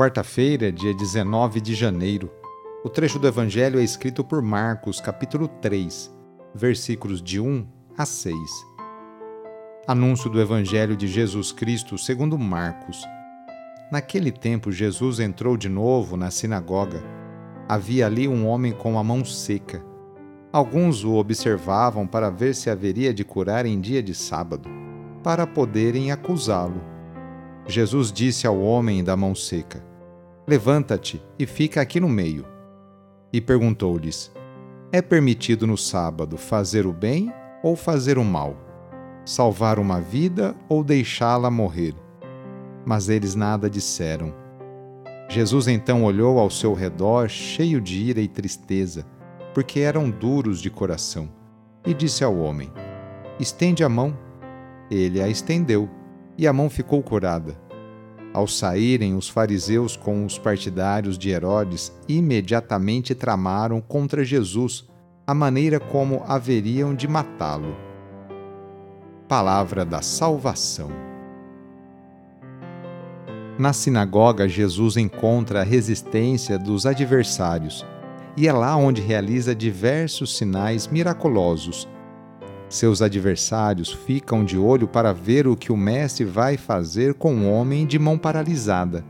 [0.00, 2.30] Quarta-feira, dia 19 de janeiro.
[2.82, 6.10] O trecho do Evangelho é escrito por Marcos, capítulo 3,
[6.54, 8.34] versículos de 1 a 6.
[9.86, 13.04] Anúncio do Evangelho de Jesus Cristo segundo Marcos.
[13.92, 17.02] Naquele tempo, Jesus entrou de novo na sinagoga.
[17.68, 19.84] Havia ali um homem com a mão seca.
[20.50, 24.66] Alguns o observavam para ver se haveria de curar em dia de sábado,
[25.22, 26.80] para poderem acusá-lo.
[27.66, 29.89] Jesus disse ao homem da mão seca:
[30.50, 32.44] Levanta-te e fica aqui no meio.
[33.32, 34.32] E perguntou-lhes:
[34.90, 38.56] É permitido no sábado fazer o bem ou fazer o mal?
[39.24, 41.94] Salvar uma vida ou deixá-la morrer?
[42.84, 44.34] Mas eles nada disseram.
[45.28, 49.06] Jesus então olhou ao seu redor, cheio de ira e tristeza
[49.54, 51.28] porque eram duros de coração,
[51.86, 52.72] e disse ao homem:
[53.38, 54.18] Estende a mão.
[54.90, 55.88] Ele a estendeu,
[56.36, 57.56] e a mão ficou curada.
[58.32, 64.88] Ao saírem, os fariseus com os partidários de Herodes imediatamente tramaram contra Jesus
[65.26, 67.76] a maneira como haveriam de matá-lo.
[69.28, 70.90] Palavra da Salvação.
[73.58, 77.84] Na sinagoga, Jesus encontra a resistência dos adversários
[78.36, 81.88] e é lá onde realiza diversos sinais miraculosos.
[82.70, 87.52] Seus adversários ficam de olho para ver o que o Mestre vai fazer com o
[87.52, 89.04] homem de mão paralisada,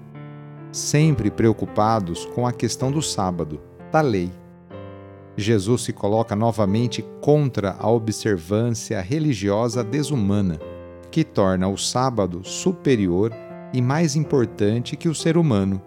[0.73, 3.61] sempre preocupados com a questão do sábado,
[3.93, 4.33] da lei.
[5.37, 10.59] Jesus se coloca novamente contra a observância religiosa desumana,
[11.09, 13.33] que torna o sábado superior
[13.73, 15.81] e mais importante que o ser humano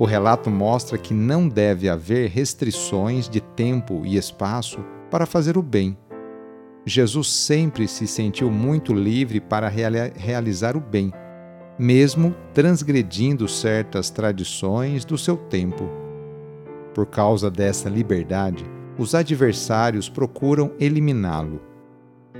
[0.00, 5.62] o relato mostra que não deve haver restrições de tempo e espaço para fazer o
[5.62, 5.94] bem.
[6.84, 11.12] Jesus sempre se sentiu muito livre para realizar o bem,
[11.78, 15.88] mesmo transgredindo certas tradições do seu tempo.
[16.94, 18.64] Por causa dessa liberdade,
[18.98, 21.60] os adversários procuram eliminá-lo.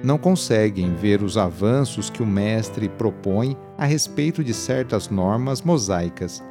[0.03, 6.43] Não conseguem ver os avanços que o Mestre propõe a respeito de certas normas mosaicas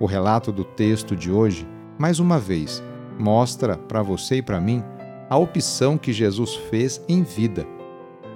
[0.00, 1.66] o relato do texto de hoje,
[1.98, 2.82] mais uma vez,
[3.18, 4.82] mostra para você e para mim
[5.28, 7.66] a opção que Jesus fez em vida: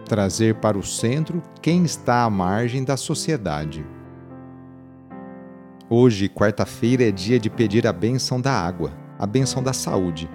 [0.04, 3.84] trazer para o centro quem está à margem da sociedade.
[5.88, 10.28] Hoje, quarta-feira, é dia de pedir a bênção da água, a bênção da saúde.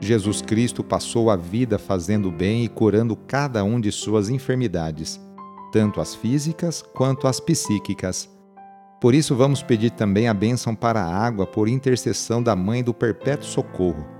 [0.00, 5.20] Jesus Cristo passou a vida fazendo bem e curando cada um de suas enfermidades,
[5.72, 8.28] tanto as físicas quanto as psíquicas
[9.00, 12.92] por isso, vamos pedir também a bênção para a água por intercessão da Mãe do
[12.92, 14.19] Perpétuo Socorro.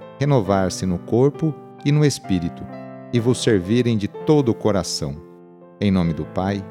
[0.21, 1.51] renovar-se no corpo
[1.83, 2.63] e no espírito,
[3.11, 5.15] e vos servirem de todo o coração.
[5.79, 6.63] Em nome do Pai,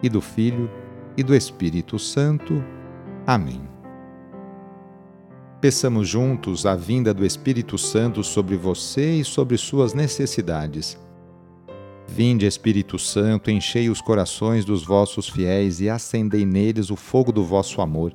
[0.00, 0.70] e do Filho,
[1.16, 2.64] e do Espírito Santo.
[3.26, 3.60] Amém.
[5.60, 10.96] Peçamos juntos a vinda do Espírito Santo sobre você e sobre suas necessidades
[12.08, 17.44] Vinde, Espírito Santo, enchei os corações dos vossos fiéis e acendei neles o fogo do
[17.44, 18.14] vosso amor.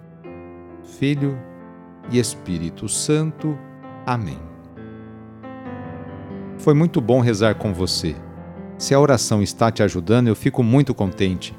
[0.91, 1.37] Filho
[2.11, 3.57] e Espírito Santo.
[4.05, 4.39] Amém.
[6.57, 8.15] Foi muito bom rezar com você.
[8.77, 11.57] Se a oração está te ajudando, eu fico muito contente.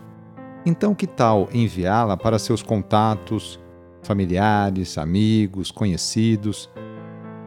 [0.64, 3.58] Então, que tal enviá-la para seus contatos,
[4.02, 6.70] familiares, amigos, conhecidos.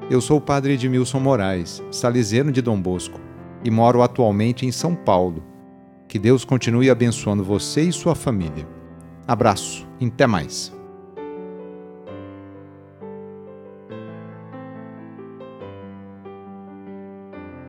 [0.10, 3.20] Eu sou o padre Edmilson Moraes, salesiano de Dom Bosco,
[3.64, 5.44] e moro atualmente em São Paulo.
[6.08, 8.68] Que Deus continue abençoando você e sua família.
[9.28, 10.75] Abraço, até mais.